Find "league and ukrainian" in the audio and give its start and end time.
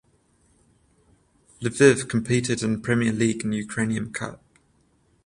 3.11-4.11